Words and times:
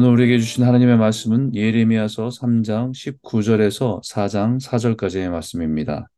오늘 0.00 0.12
우리에게 0.12 0.38
주신 0.38 0.64
하나님의 0.64 0.96
말씀은 0.96 1.54
예레미야서 1.54 2.30
3장 2.30 2.92
19절에서 2.92 4.00
4장 4.02 4.56
4절까지의 4.56 5.28
말씀입니다. 5.28 6.08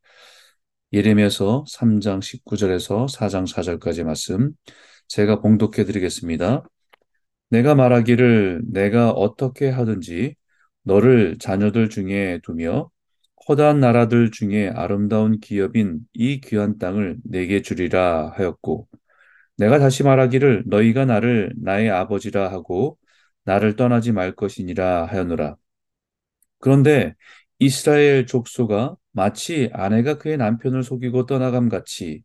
예레미야서 0.93 1.65
3장 1.69 2.21
19절에서 2.21 3.13
4장 3.13 3.45
4절까지 3.45 4.05
말씀 4.05 4.53
제가 5.09 5.41
봉독해 5.41 5.85
드리겠습니다. 5.85 6.63
내가 7.51 7.75
말하기를 7.75 8.63
내가 8.71 9.11
어떻게 9.11 9.69
하든지 9.69 10.37
너를 10.85 11.39
자녀들 11.41 11.89
중에 11.89 12.39
두며 12.45 12.89
허다한 13.49 13.81
나라들 13.81 14.31
중에 14.31 14.69
아름다운 14.69 15.41
기업인 15.41 16.03
이 16.13 16.41
귀한 16.41 16.79
땅을 16.79 17.17
내게 17.25 17.63
주리라 17.63 18.31
하였고 18.37 18.87
내가 19.57 19.81
다시 19.81 20.05
말하기를 20.05 20.67
너희가 20.67 21.05
나를 21.05 21.53
나의 21.57 21.91
아버지라 21.91 22.53
하고 22.53 22.97
나를 23.45 23.77
떠나지 23.77 24.13
말 24.13 24.35
것이니라 24.35 25.07
하였노라. 25.07 25.57
그런데 26.59 27.15
이스라엘 27.59 28.27
족소가 28.27 28.97
마치 29.13 29.71
아내가 29.73 30.19
그의 30.19 30.37
남편을 30.37 30.83
속이고 30.83 31.27
떠나감 31.27 31.69
같이 31.69 32.23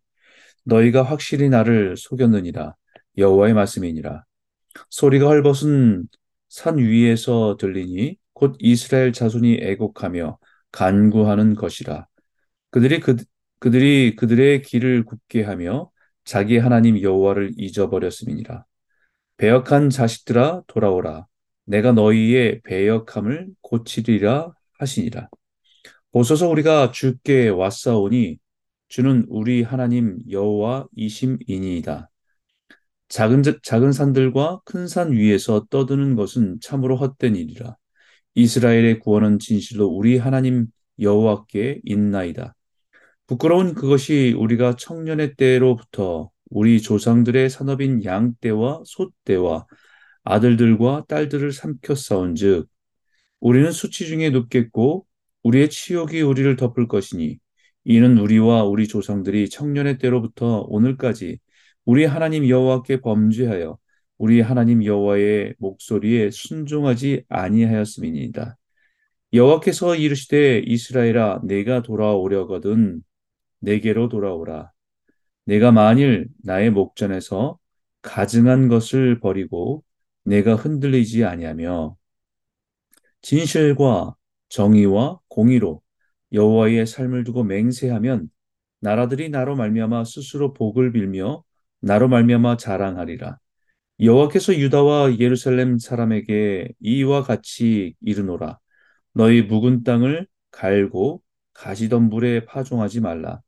너희가 0.63 1.03
확실히 1.03 1.49
나를 1.49 1.95
속였느니라. 1.97 2.75
여호와의 3.17 3.53
말씀이니라. 3.53 4.23
소리가 4.89 5.27
헐벗은 5.27 6.07
산 6.49 6.77
위에서 6.77 7.57
들리니 7.57 8.17
곧 8.33 8.55
이스라엘 8.59 9.13
자손이 9.13 9.59
애곡하며 9.61 10.37
간구하는 10.71 11.55
것이라. 11.55 12.07
그들이 12.71 12.99
그, 12.99 13.15
그들이 13.59 14.15
그들의 14.15 14.61
길을 14.61 15.05
굽게 15.05 15.43
하며 15.43 15.89
자기 16.23 16.57
하나님 16.57 17.01
여호와를 17.01 17.53
잊어버렸음이니라. 17.57 18.65
배역한 19.37 19.89
자식들아 19.89 20.63
돌아오라. 20.67 21.27
내가 21.65 21.91
너희의 21.91 22.61
배역함을 22.61 23.49
고치리라 23.61 24.53
하시니라. 24.79 25.29
보소서 26.11 26.47
우리가 26.49 26.91
주께 26.91 27.49
왔사오니 27.49 28.39
주는 28.87 29.25
우리 29.27 29.63
하나님 29.63 30.17
여호와 30.29 30.87
이심이니이다. 30.95 32.09
작은 33.09 33.43
작은 33.63 33.91
산들과 33.91 34.61
큰 34.65 34.87
산 34.87 35.11
위에서 35.11 35.65
떠드는 35.69 36.15
것은 36.15 36.59
참으로 36.61 36.95
헛된 36.95 37.35
일이라. 37.35 37.75
이스라엘의 38.35 38.99
구원은 38.99 39.39
진실로 39.39 39.87
우리 39.87 40.17
하나님 40.17 40.67
여호와께 40.99 41.81
있나이다. 41.83 42.55
부끄러운 43.27 43.73
그것이 43.73 44.33
우리가 44.37 44.75
청년의 44.77 45.35
때로부터 45.35 46.29
우리 46.49 46.81
조상들의 46.81 47.49
산업인 47.49 48.03
양떼와 48.03 48.83
소떼와 48.85 49.65
아들들과 50.23 51.05
딸들을 51.07 51.51
삼켰사온즉 51.51 52.67
우리는 53.39 53.71
수치 53.71 54.07
중에 54.07 54.29
눕겠고 54.29 55.05
우리의 55.43 55.69
치욕이 55.69 56.21
우리를 56.21 56.55
덮을 56.55 56.87
것이니 56.87 57.39
이는 57.85 58.17
우리와 58.17 58.63
우리 58.63 58.87
조상들이 58.87 59.49
청년의 59.49 59.97
때로부터 59.97 60.61
오늘까지 60.67 61.39
우리 61.85 62.05
하나님 62.05 62.47
여호와께 62.47 63.01
범죄하여 63.01 63.77
우리 64.17 64.41
하나님 64.41 64.83
여호와의 64.83 65.55
목소리에 65.59 66.31
순종하지 66.31 67.23
아니하였음이니이다. 67.29 68.57
여호와께서 69.33 69.95
이르시되 69.95 70.59
이스라엘아 70.65 71.41
내가 71.45 71.81
돌아오려거든 71.83 73.03
내게로 73.59 74.09
돌아오라. 74.09 74.71
내가 75.47 75.71
만일 75.71 76.27
나의 76.43 76.71
목전에서 76.71 77.57
가증한 78.01 78.67
것을 78.67 79.19
버리고 79.21 79.83
내가 80.25 80.55
흔들리지 80.55 81.23
아니하며 81.23 81.95
진실과 83.21 84.15
정의와 84.49 85.19
공의로 85.29 85.81
여호와의 86.33 86.85
삶을 86.85 87.23
두고 87.23 87.45
맹세하면 87.45 88.29
나라들이 88.81 89.29
나로 89.29 89.55
말미암아 89.55 90.03
스스로 90.03 90.53
복을 90.53 90.91
빌며 90.91 91.43
나로 91.79 92.09
말미암아 92.09 92.57
자랑하리라. 92.57 93.37
여호와께서 94.01 94.57
유다와 94.57 95.17
예루살렘 95.19 95.79
사람에게 95.79 96.73
이와 96.81 97.23
같이 97.23 97.95
이르노라. 98.01 98.59
너희 99.13 99.43
묵은 99.43 99.83
땅을 99.83 100.27
갈고 100.51 101.23
가시덤불에 101.53 102.45
파종하지 102.45 102.99
말라. 103.01 103.41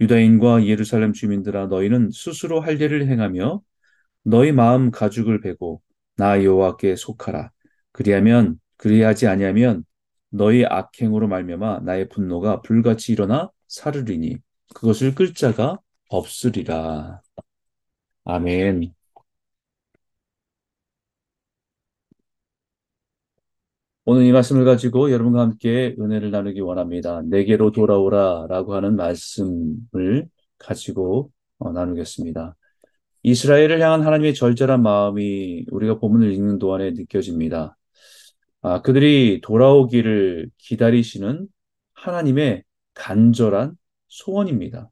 유다인과 0.00 0.66
예루살렘 0.66 1.12
주민들아 1.12 1.66
너희는 1.66 2.10
스스로 2.12 2.60
할 2.60 2.80
일을 2.80 3.06
행하며 3.08 3.62
너희 4.24 4.52
마음 4.52 4.90
가죽을 4.90 5.40
베고 5.40 5.82
나 6.16 6.42
여호와께 6.42 6.96
속하라. 6.96 7.50
그리하면 7.92 8.60
그리하지 8.76 9.26
아니하면 9.28 9.84
너희 10.30 10.64
악행으로 10.64 11.28
말미암아 11.28 11.80
나의 11.80 12.08
분노가 12.08 12.60
불같이 12.62 13.12
일어나 13.12 13.50
사르리니 13.68 14.38
그것을 14.74 15.14
끌 15.14 15.34
자가 15.34 15.78
없으리라. 16.08 17.22
아멘. 18.24 18.94
오늘 24.06 24.26
이 24.26 24.32
말씀을 24.32 24.66
가지고 24.66 25.10
여러분과 25.10 25.40
함께 25.40 25.96
은혜를 25.98 26.30
나누기 26.30 26.60
원합니다. 26.60 27.22
내게로 27.22 27.72
돌아오라 27.72 28.46
라고 28.50 28.74
하는 28.74 28.96
말씀을 28.96 30.28
가지고 30.58 31.30
어, 31.58 31.72
나누겠습니다. 31.72 32.54
이스라엘을 33.22 33.80
향한 33.80 34.02
하나님의 34.02 34.34
절절한 34.34 34.82
마음이 34.82 35.64
우리가 35.70 35.98
본문을 35.98 36.32
읽는 36.34 36.58
동안에 36.58 36.90
느껴집니다. 36.90 37.78
아, 38.60 38.82
그들이 38.82 39.40
돌아오기를 39.42 40.50
기다리시는 40.58 41.48
하나님의 41.94 42.64
간절한 42.92 43.74
소원입니다. 44.08 44.90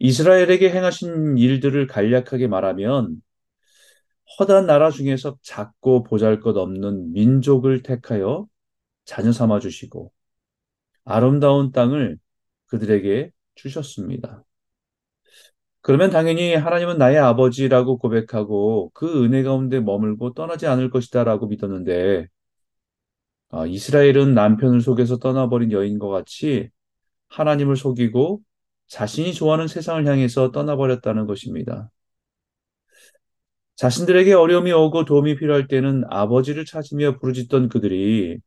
이스라엘에게 0.00 0.70
행하신 0.70 1.38
일들을 1.38 1.86
간략하게 1.86 2.48
말하면 2.48 3.22
허다한 4.38 4.66
나라 4.66 4.90
중에서 4.90 5.38
작고 5.42 6.04
보잘것없는 6.04 7.12
민족을 7.12 7.82
택하여 7.82 8.46
자녀 9.04 9.32
삼아 9.32 9.60
주시고 9.60 10.12
아름다운 11.04 11.72
땅을 11.72 12.18
그들에게 12.66 13.30
주셨습니다. 13.54 14.44
그러면 15.80 16.10
당연히 16.10 16.54
하나님은 16.54 16.98
나의 16.98 17.18
아버지라고 17.18 17.98
고백하고 17.98 18.90
그 18.92 19.24
은혜 19.24 19.42
가운데 19.42 19.80
머물고 19.80 20.34
떠나지 20.34 20.66
않을 20.66 20.90
것이다라고 20.90 21.46
믿었는데 21.48 22.28
아, 23.50 23.66
이스라엘은 23.66 24.34
남편을 24.34 24.80
속여서 24.82 25.18
떠나버린 25.18 25.72
여인과 25.72 26.08
같이 26.08 26.68
하나님을 27.28 27.76
속이고 27.76 28.42
자신이 28.88 29.34
좋아하는 29.34 29.68
세상을 29.68 30.06
향해서 30.06 30.50
떠나버렸다는 30.52 31.26
것입니다. 31.26 31.90
자신들에게 33.78 34.32
어려움이 34.34 34.72
오고 34.72 35.04
도움이 35.04 35.36
필요할 35.36 35.68
때는 35.68 36.02
아버지를 36.10 36.64
찾으며 36.64 37.18
부르짖던 37.18 37.68
그들이 37.68 38.38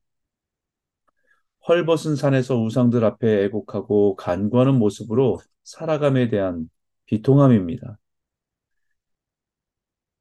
헐벗은 1.68 2.18
산에서 2.18 2.58
우상들 2.62 3.06
앞에 3.06 3.46
애곡하고 3.46 4.16
간구하는 4.18 4.75
모습으로 4.75 5.40
살아감에 5.64 6.28
대한 6.30 6.70
비통함입니다. 7.06 7.97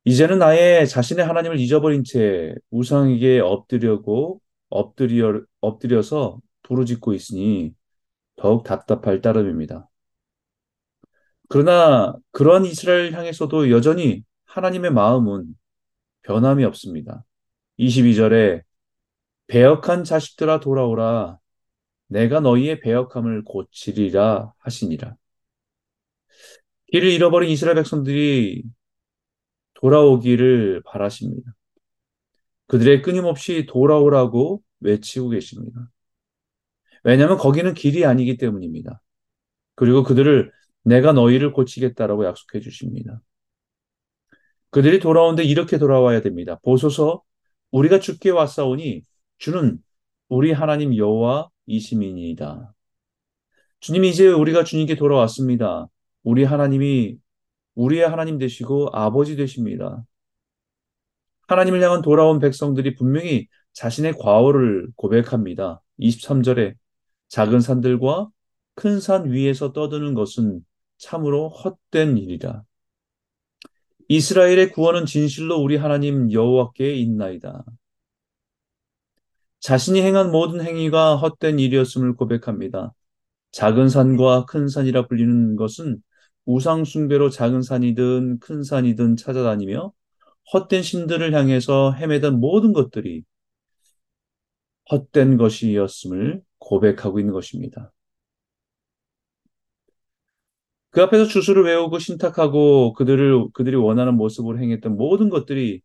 이제는 0.05 0.43
아예 0.43 0.87
자신의 0.87 1.25
하나님을 1.27 1.59
잊어버린 1.59 2.05
채 2.05 2.55
우상에게 2.71 3.41
엎드려고 3.41 4.41
엎드려, 4.69 5.43
엎드려서 5.61 6.41
부르짖고 6.63 7.15
있으니 7.15 7.75
더욱 8.37 8.63
답답할 8.65 9.21
따름입니다. 9.21 9.89
그러나 11.49 12.15
그러한 12.31 12.65
이스라엘 12.65 13.13
향해서도 13.13 13.71
여전히 13.71 14.25
하나님의 14.51 14.93
마음은 14.93 15.55
변함이 16.23 16.65
없습니다. 16.65 17.25
22절에 17.79 18.63
배역한 19.47 20.05
자식들아 20.05 20.61
돌아오라 20.61 21.39
내가 22.09 22.41
너희의 22.41 22.81
배역함을 22.81 23.45
고치리라 23.45 24.53
하시니라. 24.59 25.15
길을 26.93 27.11
잃어버린 27.11 27.51
이스라엘 27.51 27.77
백성들이 27.77 28.65
돌아오기를 29.75 30.83
바라십니다. 30.85 31.55
그들의 32.67 33.03
끊임없이 33.03 33.67
돌아오라고 33.67 34.63
외치고 34.81 35.29
계십니다. 35.31 35.91
왜냐하면 37.05 37.39
거기는 37.39 37.73
길이 37.75 38.05
아니기 38.05 38.37
때문입니다. 38.37 39.01
그리고 39.77 40.03
그들을 40.03 40.53
내가 40.83 41.13
너희를 41.13 41.53
고치겠다라고 41.53 42.25
약속해 42.25 42.61
주십니다. 42.61 43.23
그들이 44.71 45.01
돌아오는데 45.01 45.45
이렇게 45.45 45.79
돌아와야 45.79 46.21
됩니다. 46.21 46.59
보소서 46.63 47.23
우리가 47.71 48.01
주께 48.01 48.31
왔사오니 48.31 49.03
주는 49.39 49.79
우리 50.29 50.53
하나님 50.53 50.97
여호와 50.97 51.49
이시민이다. 51.67 52.73
주님이 53.81 54.11
이제 54.11 54.29
우리가 54.29 54.65
주님께 54.65 54.97
돌아왔습니다. 54.97 55.89
우리 56.23 56.45
하나님이 56.45 57.17
우리의 57.75 58.09
하나님 58.09 58.39
되시고 58.39 58.91
아버지 58.93 59.37
되십니다. 59.37 60.05
하나님을 61.49 61.83
향한 61.83 62.03
돌아온 62.03 62.39
백성들이 62.39 62.95
분명히 62.95 63.49
자신의 63.73 64.15
과오를 64.19 64.89
고백합니다. 64.97 65.83
23절에 66.01 66.75
작은 67.29 67.61
산들과 67.61 68.29
큰 68.75 69.01
산 69.01 69.31
위에서 69.31 69.73
떠드는 69.73 70.15
것은 70.15 70.65
참으로 70.99 71.49
헛된 71.49 72.19
일이라. 72.19 72.63
이스라엘의 74.11 74.73
구원은 74.73 75.07
진실로 75.07 75.59
우리 75.59 75.77
하나님 75.77 76.33
여호와께 76.33 76.95
있나이다. 76.97 77.65
자신이 79.61 80.03
행한 80.03 80.33
모든 80.33 80.61
행위가 80.61 81.15
헛된 81.15 81.61
일이었음을 81.61 82.17
고백합니다. 82.17 82.93
작은 83.53 83.89
산과 83.89 84.47
큰 84.47 84.67
산이라 84.67 85.07
불리는 85.07 85.55
것은 85.55 86.03
우상 86.45 86.85
숭배로 86.85 87.31
작은 87.31 87.63
산이든 87.63 88.41
큰 88.41 88.65
산이든 88.65 89.15
찾아다니며 89.15 89.93
헛된 90.53 90.83
신들을 90.83 91.33
향해서 91.33 91.93
헤매던 91.93 92.41
모든 92.41 92.73
것들이 92.73 93.23
헛된 94.91 95.37
것이었음을 95.37 96.43
고백하고 96.59 97.21
있는 97.21 97.33
것입니다. 97.33 97.93
그 100.91 101.03
앞에서 101.03 101.27
주수를 101.27 101.65
외우고 101.65 101.99
신탁하고 101.99 102.95
그들을 102.95 103.51
그들이 103.53 103.77
원하는 103.77 104.17
모습으로 104.17 104.59
행했던 104.59 104.97
모든 104.97 105.31
것들이 105.31 105.83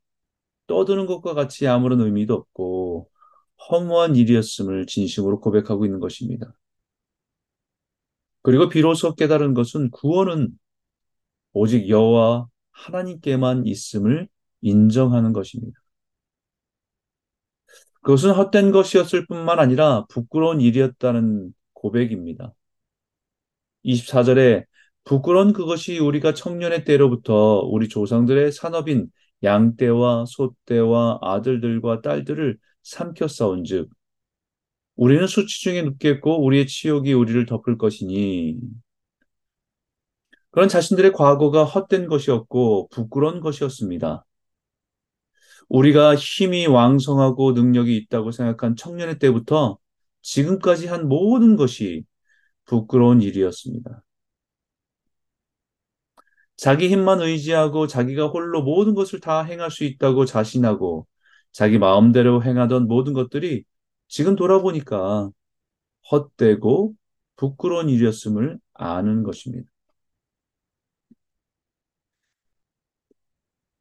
떠드는 0.68 1.06
것과 1.06 1.34
같이 1.36 1.68
아무런 1.68 2.02
의미도 2.02 2.34
없고 2.34 3.10
허무한 3.70 4.16
일이었음을 4.16 4.88
진심으로 4.88 5.40
고백하고 5.42 5.86
있는 5.86 6.00
것입니다. 6.00 6.54
그리고 8.42 8.70
비로소 8.70 9.16
깨달은 9.16 9.54
것은 9.54 9.90
구원은 9.92 10.50
오직 11.54 11.90
여호와 11.90 12.48
하나님께만 12.72 13.66
있음을 13.66 14.28
인정하는 14.62 15.34
것입니다. 15.34 15.80
그것은 18.02 18.32
헛된 18.34 18.72
것이었을 18.72 19.26
뿐만 19.26 19.60
아니라 19.60 20.06
부끄러운 20.10 20.62
일이었다는 20.62 21.54
고백입니다. 21.74 22.54
24절에 23.84 24.66
부끄러운 25.06 25.54
그것이 25.54 26.00
우리가 26.00 26.34
청년의 26.34 26.84
때로부터 26.86 27.62
우리 27.62 27.88
조상들의 27.90 28.52
산업인 28.52 29.08
양떼와 29.44 30.26
소떼와 30.28 31.20
아들들과 31.22 32.02
딸들을 32.02 32.58
삼켜 32.84 33.28
싸운즉 33.28 33.90
우리는 34.96 35.28
수치 35.28 35.62
중에 35.62 35.82
눕겠고 35.84 36.44
우리의 36.46 36.68
치욕이 36.68 37.14
우리를 37.14 37.46
덮을 37.46 37.78
것이니 37.78 38.58
그런 40.52 40.70
자신들의 40.70 41.12
과거가 41.12 41.66
헛된 41.66 42.08
것이었고 42.08 42.88
부끄러운 42.90 43.42
것이었습니다. 43.42 44.26
우리가 45.70 46.16
힘이 46.16 46.68
왕성하고 46.68 47.52
능력이 47.54 47.96
있다고 47.98 48.32
생각한 48.32 48.76
청년의 48.76 49.20
때부터 49.20 49.78
지금까지 50.22 50.88
한 50.88 51.08
모든 51.10 51.56
것이 51.56 52.06
부끄러운 52.66 53.22
일이었습니다. 53.22 54.05
자기 56.66 56.90
힘만 56.90 57.22
의지하고 57.22 57.86
자기가 57.86 58.26
홀로 58.30 58.64
모든 58.64 58.96
것을 58.96 59.20
다 59.20 59.44
행할 59.44 59.70
수 59.70 59.84
있다고 59.84 60.26
자신하고 60.26 61.06
자기 61.52 61.78
마음대로 61.78 62.42
행하던 62.42 62.88
모든 62.88 63.14
것들이 63.14 63.64
지금 64.08 64.36
돌아보니까 64.36 65.30
헛되고 66.12 66.96
부끄러운 67.36 67.90
일이었음을 67.90 68.58
아는 68.74 69.22
것입니다. 69.22 69.70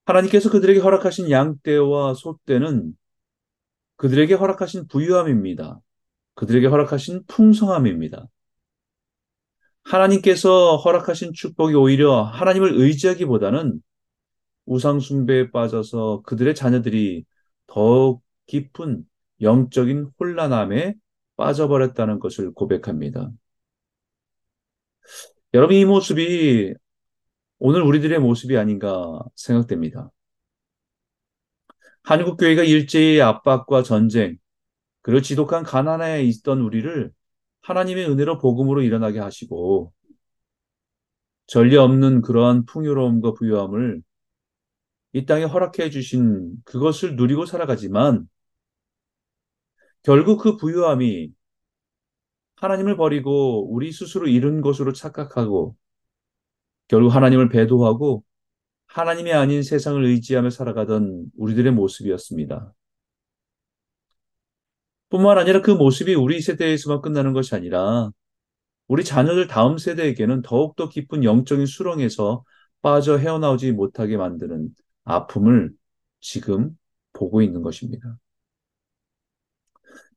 하나님께서 0.04 0.50
그들에게 0.50 0.80
허락하신 0.80 1.30
양떼와 1.30 2.12
소떼는 2.12 2.94
그들에게 3.96 4.34
허락하신 4.34 4.88
부유함입니다. 4.88 5.80
그들에게 6.34 6.66
허락하신 6.66 7.22
풍성함입니다. 7.28 8.26
하나님께서 9.94 10.76
허락하신 10.76 11.32
축복이 11.32 11.74
오히려 11.74 12.22
하나님을 12.22 12.72
의지하기보다는 12.74 13.80
우상숭배에 14.66 15.50
빠져서 15.52 16.22
그들의 16.22 16.54
자녀들이 16.54 17.24
더욱 17.66 18.22
깊은 18.46 19.04
영적인 19.40 20.10
혼란함에 20.18 20.94
빠져버렸다는 21.36 22.18
것을 22.18 22.52
고백합니다. 22.52 23.30
여러분, 25.52 25.76
이 25.76 25.84
모습이 25.84 26.74
오늘 27.58 27.82
우리들의 27.82 28.18
모습이 28.18 28.56
아닌가 28.56 29.20
생각됩니다. 29.36 30.10
한국교회가 32.02 32.64
일제의 32.64 33.22
압박과 33.22 33.82
전쟁, 33.84 34.38
그리고 35.02 35.20
지독한 35.20 35.62
가난에 35.62 36.24
있던 36.24 36.60
우리를 36.60 37.12
하나님의 37.64 38.10
은혜로 38.10 38.38
복음으로 38.38 38.82
일어나게 38.82 39.18
하시고 39.20 39.92
전례 41.46 41.76
없는 41.76 42.22
그러한 42.22 42.66
풍요로움과 42.66 43.32
부유함을 43.34 44.02
이 45.12 45.26
땅에 45.26 45.44
허락해 45.44 45.90
주신 45.90 46.56
그것을 46.64 47.16
누리고 47.16 47.46
살아가지만 47.46 48.28
결국 50.02 50.38
그 50.38 50.56
부유함이 50.56 51.32
하나님을 52.56 52.96
버리고 52.96 53.72
우리 53.72 53.92
스스로 53.92 54.26
잃은 54.26 54.60
것으로 54.60 54.92
착각하고 54.92 55.76
결국 56.88 57.14
하나님을 57.14 57.48
배도하고 57.48 58.24
하나님이 58.86 59.32
아닌 59.32 59.62
세상을 59.62 60.02
의지하며 60.04 60.50
살아가던 60.50 61.26
우리들의 61.36 61.72
모습이었습니다. 61.72 62.74
뿐만 65.14 65.38
아니라 65.38 65.62
그 65.62 65.70
모습이 65.70 66.16
우리 66.16 66.40
세대에서만 66.40 67.00
끝나는 67.00 67.32
것이 67.32 67.54
아니라 67.54 68.10
우리 68.88 69.04
자녀들 69.04 69.46
다음 69.46 69.78
세대에게는 69.78 70.42
더욱더 70.42 70.88
깊은 70.88 71.22
영적인 71.22 71.66
수렁에서 71.66 72.44
빠져 72.82 73.16
헤어나오지 73.18 73.70
못하게 73.72 74.16
만드는 74.16 74.70
아픔을 75.04 75.70
지금 76.20 76.76
보고 77.12 77.42
있는 77.42 77.62
것입니다. 77.62 78.18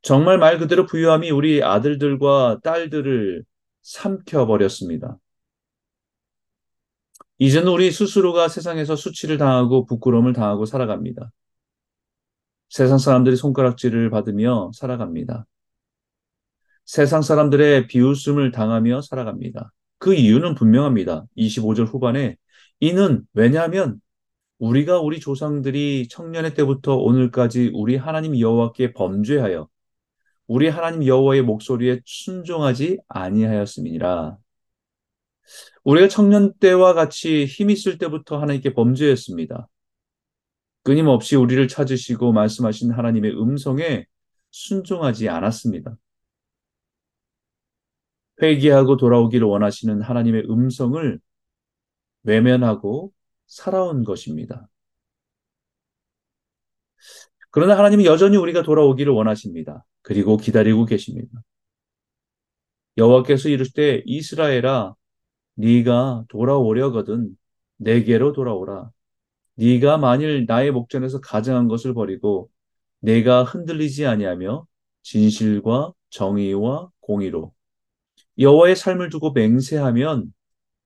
정말 0.01 0.39
말 0.39 0.57
그대로 0.57 0.87
부유함이 0.87 1.29
우리 1.29 1.63
아들들과 1.63 2.59
딸들을 2.63 3.43
삼켜버렸습니다. 3.83 5.19
이제는 7.37 7.71
우리 7.71 7.91
스스로가 7.91 8.47
세상에서 8.47 8.95
수치를 8.95 9.37
당하고 9.37 9.85
부끄러움을 9.85 10.33
당하고 10.33 10.65
살아갑니다. 10.65 11.31
세상 12.69 12.97
사람들이 12.97 13.35
손가락질을 13.35 14.09
받으며 14.09 14.71
살아갑니다. 14.73 15.45
세상 16.85 17.21
사람들의 17.21 17.87
비웃음을 17.87 18.51
당하며 18.51 19.01
살아갑니다. 19.01 19.71
그 19.99 20.13
이유는 20.13 20.55
분명합니다. 20.55 21.25
25절 21.35 21.85
후반에 21.85 22.37
이는 22.79 23.23
왜냐하면 23.33 23.99
우리가 24.59 24.99
우리 24.99 25.19
조상들이 25.19 26.07
청년의 26.09 26.53
때부터 26.53 26.95
오늘까지 26.95 27.71
우리 27.73 27.95
하나님 27.95 28.39
여호와께 28.39 28.93
범죄하여 28.93 29.67
우리 30.47 30.69
하나님 30.69 31.05
여호와의 31.05 31.41
목소리에 31.43 32.01
순종하지 32.05 32.99
아니하였음이니라. 33.07 34.37
우리가 35.83 36.07
청년 36.07 36.53
때와 36.59 36.93
같이 36.93 37.45
힘 37.45 37.69
있을 37.69 37.97
때부터 37.97 38.39
하나님께 38.39 38.73
범죄했습니다. 38.73 39.67
끊임없이 40.87 41.35
우리를 41.35 41.67
찾으시고 41.67 42.31
말씀하신 42.31 42.91
하나님의 42.91 43.37
음성에 43.37 44.05
순종하지 44.51 45.27
않았습니다. 45.27 45.97
회개하고 48.41 48.95
돌아오기를 48.95 49.45
원하시는 49.45 50.01
하나님의 50.01 50.49
음성을 50.49 51.19
외면하고 52.23 53.11
살아온 53.47 54.05
것입니다. 54.05 54.69
그러나 57.49 57.77
하나님은 57.77 58.05
여전히 58.05 58.37
우리가 58.37 58.63
돌아오기를 58.63 59.11
원하십니다. 59.11 59.83
그리고 60.03 60.37
기다리고 60.37 60.85
계십니다. 60.85 61.29
여호와께서 62.97 63.49
이르실 63.49 63.73
때 63.73 64.03
이스라엘아 64.05 64.95
네가 65.55 66.23
돌아오려거든 66.29 67.37
내게로 67.75 68.31
돌아오라. 68.31 68.89
네가 69.57 69.97
만일 69.97 70.45
나의 70.47 70.71
목전에서 70.71 71.19
가증한 71.19 71.67
것을 71.67 71.93
버리고 71.93 72.49
내가 72.99 73.43
흔들리지 73.43 74.05
아니하며 74.05 74.67
진실과 75.03 75.93
정의와 76.09 76.89
공의로 76.99 77.53
여호와의 78.39 78.75
삶을 78.75 79.09
두고 79.09 79.31
맹세하면 79.31 80.33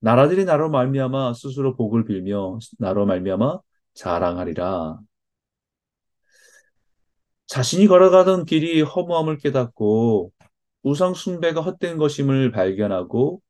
나라들이 0.00 0.44
나로 0.44 0.70
말미암아 0.70 1.34
스스로 1.34 1.76
복을 1.76 2.04
빌며 2.04 2.58
나로 2.78 3.06
말미암아 3.06 3.60
자랑하리라. 3.94 4.98
자신이 7.46 7.86
걸어가던 7.86 8.46
길이 8.46 8.80
허무함을 8.80 9.36
깨닫고 9.38 10.32
우상 10.82 11.14
숭배가 11.14 11.60
헛된 11.60 11.98
것임을 11.98 12.50
발견하고 12.50 13.42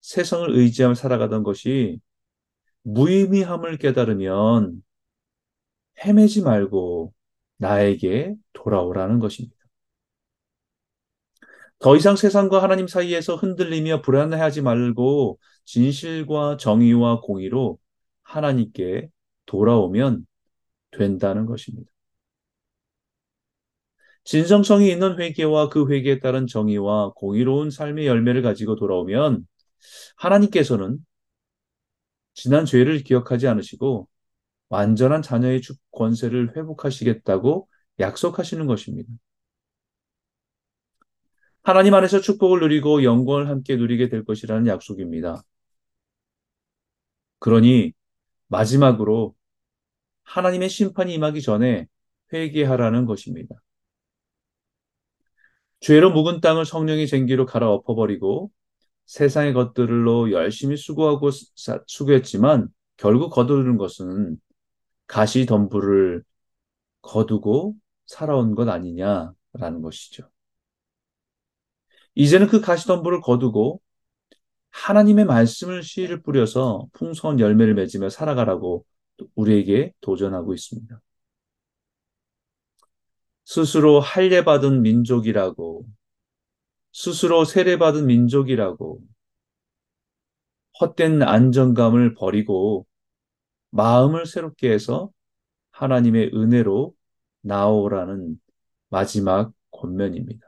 세상을 0.00 0.50
의지하며 0.50 0.94
살아가던 0.94 1.44
것이 1.44 2.00
무의미함을 2.88 3.76
깨달으면 3.76 4.82
헤매지 6.04 6.42
말고 6.42 7.12
나에게 7.58 8.34
돌아오라는 8.54 9.18
것입니다. 9.18 9.56
더 11.80 11.96
이상 11.96 12.16
세상과 12.16 12.62
하나님 12.62 12.88
사이에서 12.88 13.36
흔들리며 13.36 14.02
불안해하지 14.02 14.62
말고 14.62 15.38
진실과 15.64 16.56
정의와 16.56 17.20
공의로 17.20 17.78
하나님께 18.22 19.10
돌아오면 19.46 20.26
된다는 20.90 21.46
것입니다. 21.46 21.90
진정성이 24.24 24.90
있는 24.90 25.18
회개와 25.18 25.68
그 25.68 25.90
회개에 25.90 26.20
따른 26.20 26.46
정의와 26.46 27.12
공의로운 27.14 27.70
삶의 27.70 28.06
열매를 28.06 28.42
가지고 28.42 28.76
돌아오면 28.76 29.46
하나님께서는 30.16 30.98
지난 32.38 32.64
죄를 32.66 33.02
기억하지 33.02 33.48
않으시고 33.48 34.06
완전한 34.68 35.22
자녀의 35.22 35.60
권세를 35.90 36.56
회복하시겠다고 36.56 37.68
약속하시는 37.98 38.64
것입니다. 38.64 39.10
하나님 41.64 41.94
안에서 41.94 42.20
축복을 42.20 42.60
누리고 42.60 43.02
영광을 43.02 43.48
함께 43.48 43.74
누리게 43.74 44.08
될 44.08 44.24
것이라는 44.24 44.68
약속입니다. 44.68 45.42
그러니 47.40 47.92
마지막으로 48.46 49.34
하나님의 50.22 50.68
심판이 50.68 51.14
임하기 51.14 51.42
전에 51.42 51.88
회개하라는 52.32 53.04
것입니다. 53.06 53.56
죄로 55.80 56.12
묵은 56.12 56.40
땅을 56.40 56.64
성령의 56.64 57.08
쟁기로 57.08 57.46
갈아엎어버리고 57.46 58.52
세상의 59.08 59.54
것들로 59.54 60.30
열심히 60.32 60.76
수고하고 60.76 61.30
수고했지만 61.86 62.68
결국 62.98 63.30
거두는 63.30 63.78
것은 63.78 64.38
가시 65.06 65.46
덤불을 65.46 66.22
거두고 67.00 67.74
살아온 68.06 68.54
것 68.54 68.68
아니냐라는 68.68 69.80
것이죠. 69.82 70.30
이제는 72.14 72.48
그 72.48 72.60
가시 72.60 72.86
덤불을 72.86 73.22
거두고 73.22 73.80
하나님의 74.70 75.24
말씀을 75.24 75.82
씨를 75.82 76.22
뿌려서 76.22 76.86
풍성한 76.92 77.40
열매를 77.40 77.74
맺으며 77.74 78.10
살아가라고 78.10 78.84
우리에게 79.36 79.94
도전하고 80.02 80.52
있습니다. 80.52 81.00
스스로 83.46 84.00
할례받은 84.00 84.82
민족이라고, 84.82 85.86
스스로 86.98 87.44
세례받은 87.44 88.06
민족이라고, 88.06 89.00
헛된 90.80 91.22
안정감을 91.22 92.14
버리고 92.14 92.88
마음을 93.70 94.26
새롭게 94.26 94.72
해서 94.72 95.12
하나님의 95.70 96.32
은혜로 96.34 96.92
나오라는 97.42 98.40
마지막 98.88 99.52
권면입니다. 99.70 100.44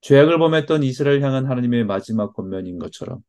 죄악을 0.00 0.40
범했던 0.40 0.82
이스라엘 0.82 1.22
향한 1.22 1.46
하나님의 1.46 1.84
마지막 1.84 2.32
권면인 2.32 2.80
것처럼 2.80 3.22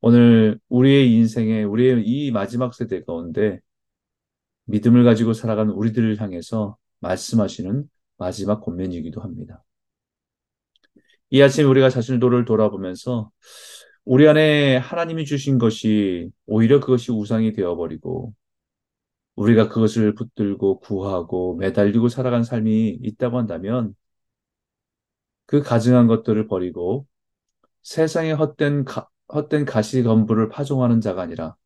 오늘 0.00 0.60
우리의 0.68 1.12
인생에 1.12 1.64
우리의 1.64 2.06
이 2.06 2.30
마지막 2.30 2.72
세대 2.72 3.02
가운데 3.02 3.58
믿음을 4.66 5.02
가지고 5.02 5.32
살아가는 5.32 5.72
우리들을 5.72 6.20
향해서 6.20 6.76
말씀하시는 7.00 7.88
마지막 8.16 8.60
권면이기도 8.60 9.20
합니다. 9.20 9.64
이 11.32 11.40
아침 11.42 11.68
우리가 11.70 11.88
자신을 11.88 12.20
돌아보면서 12.44 13.30
우리 14.04 14.28
안에 14.28 14.76
하나님이 14.76 15.24
주신 15.24 15.58
것이 15.58 16.30
오히려 16.46 16.78
그것이 16.78 17.10
우상이 17.10 17.52
되어버리고 17.52 18.34
우리가 19.36 19.68
그것을 19.68 20.14
붙들고 20.14 20.80
구하고 20.80 21.56
매달리고 21.56 22.08
살아간 22.10 22.44
삶이 22.44 22.98
있다고 23.02 23.38
한다면 23.38 23.94
그 25.46 25.62
가증한 25.62 26.06
것들을 26.06 26.48
버리고 26.48 27.06
세상의 27.82 28.34
헛된 28.34 28.84
가, 28.84 29.08
헛된 29.32 29.64
가시 29.64 30.02
건부를 30.02 30.50
파종하는 30.50 31.00
자가 31.00 31.22
아니라 31.22 31.56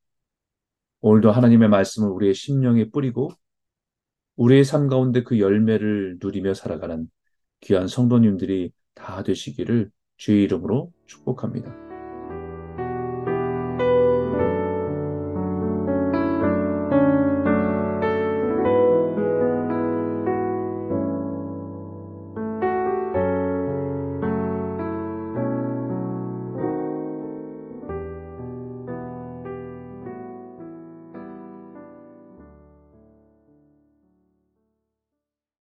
오늘도 1.00 1.32
하나님의 1.32 1.68
말씀을 1.70 2.08
우리의 2.10 2.34
심령에 2.34 2.90
뿌리고 2.90 3.32
우리의 4.36 4.64
삶 4.64 4.86
가운데 4.88 5.24
그 5.24 5.40
열매를 5.40 6.18
누리며 6.22 6.54
살아가는 6.54 7.10
귀한 7.62 7.88
성도님들이 7.88 8.72
다 8.96 9.22
되시기를 9.22 9.92
주의 10.16 10.42
이름으로 10.42 10.92
축복합니다. 11.06 11.85